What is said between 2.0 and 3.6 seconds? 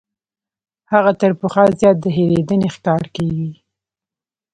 د هېرېدنې ښکار کیږي.